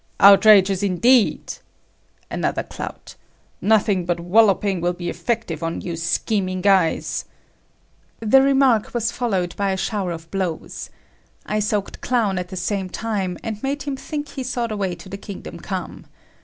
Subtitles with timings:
[0.19, 1.53] "Outrageous indeed!"
[2.31, 3.13] Another clout.
[3.61, 7.25] "Nothing but wallopping will be effective on you scheming guys."
[8.19, 10.89] The remark was followed by a shower of blows.
[11.45, 14.95] I soaked Clown at the same time, and made him think he saw the way
[14.95, 16.07] to the Kingdom Come.